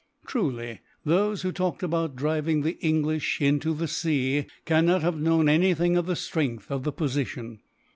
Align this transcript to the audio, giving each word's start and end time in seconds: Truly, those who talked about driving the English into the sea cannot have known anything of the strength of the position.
Truly, 0.25 0.79
those 1.05 1.43
who 1.43 1.51
talked 1.51 1.83
about 1.83 2.15
driving 2.15 2.63
the 2.63 2.79
English 2.83 3.39
into 3.39 3.75
the 3.75 3.87
sea 3.87 4.47
cannot 4.65 5.03
have 5.03 5.19
known 5.21 5.47
anything 5.47 5.95
of 5.95 6.07
the 6.07 6.15
strength 6.15 6.71
of 6.71 6.81
the 6.83 6.91
position. 6.91 7.59